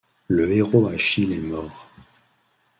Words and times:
Le 0.27 0.51
héros 0.51 0.87
Achille 0.87 1.31
est 1.31 1.37
mort. 1.37 1.87